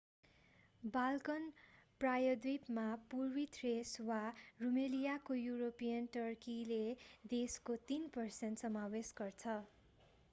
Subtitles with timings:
[0.83, 1.43] Balkan
[2.01, 4.17] प्रायद्वीपमा पूर्वी Thrace वा
[4.61, 6.81] रुमेलियाको युरोपियन टर्कीले
[7.31, 9.59] देशको 3% समावेश गर्छ